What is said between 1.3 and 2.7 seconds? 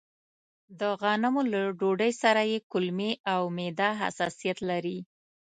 له ډوډۍ سره يې